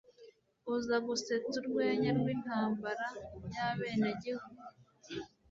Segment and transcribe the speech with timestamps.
[0.75, 3.07] Uza gusetsa urwenya rwintambara
[3.55, 4.61] yabenegihugu